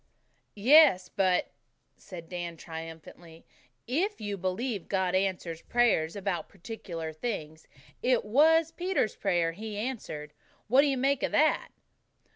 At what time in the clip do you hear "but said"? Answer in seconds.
1.09-2.27